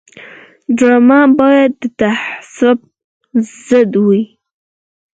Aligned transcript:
ډرامه 0.77 1.21
باید 1.39 1.71
د 1.81 1.83
تعصب 1.99 2.77
ضد 3.67 3.91
وي 4.05 4.21